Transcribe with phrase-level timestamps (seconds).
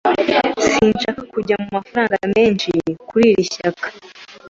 [0.67, 2.71] Sinshaka kujya mu mafaranga menshi
[3.09, 3.87] kuri iri shyaka.